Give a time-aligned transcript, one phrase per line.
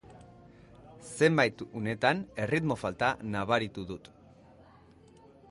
[1.11, 4.11] Zenbait unetan erritmo falta nabaritu dut.